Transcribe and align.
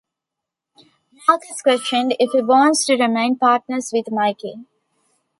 Marcus 1.27 1.61
questions 1.61 2.15
if 2.19 2.31
he 2.31 2.41
wants 2.41 2.87
to 2.87 2.95
remain 2.97 3.35
partners 3.37 3.91
with 3.93 4.07
Mike. 4.09 4.39